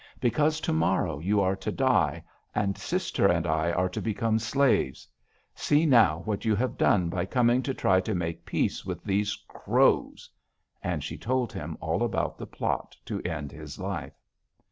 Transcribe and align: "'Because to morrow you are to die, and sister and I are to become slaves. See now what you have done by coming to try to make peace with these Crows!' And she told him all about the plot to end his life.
"'Because 0.19 0.59
to 0.61 0.73
morrow 0.73 1.19
you 1.19 1.41
are 1.41 1.55
to 1.57 1.71
die, 1.71 2.23
and 2.55 2.75
sister 2.75 3.27
and 3.27 3.45
I 3.45 3.71
are 3.71 3.87
to 3.89 4.01
become 4.01 4.39
slaves. 4.39 5.07
See 5.53 5.85
now 5.85 6.23
what 6.25 6.43
you 6.43 6.55
have 6.55 6.75
done 6.75 7.07
by 7.07 7.25
coming 7.27 7.61
to 7.61 7.73
try 7.75 8.01
to 8.01 8.15
make 8.15 8.43
peace 8.43 8.83
with 8.83 9.03
these 9.03 9.35
Crows!' 9.47 10.27
And 10.83 11.03
she 11.03 11.19
told 11.19 11.53
him 11.53 11.77
all 11.79 12.01
about 12.01 12.39
the 12.39 12.47
plot 12.47 12.95
to 13.05 13.21
end 13.21 13.51
his 13.51 13.77
life. 13.77 14.17